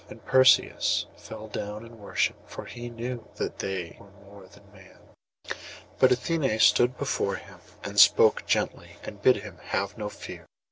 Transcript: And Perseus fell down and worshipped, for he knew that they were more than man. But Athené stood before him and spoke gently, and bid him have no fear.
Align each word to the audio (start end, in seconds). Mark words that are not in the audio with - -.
And 0.09 0.25
Perseus 0.25 1.05
fell 1.15 1.47
down 1.47 1.85
and 1.85 1.99
worshipped, 1.99 2.49
for 2.49 2.65
he 2.65 2.89
knew 2.89 3.27
that 3.35 3.59
they 3.59 3.97
were 3.99 4.09
more 4.25 4.47
than 4.47 4.63
man. 4.73 4.97
But 5.99 6.09
Athené 6.09 6.59
stood 6.59 6.97
before 6.97 7.35
him 7.35 7.59
and 7.83 7.99
spoke 7.99 8.47
gently, 8.47 8.95
and 9.03 9.21
bid 9.21 9.35
him 9.35 9.59
have 9.61 9.99
no 9.99 10.09
fear. 10.09 10.47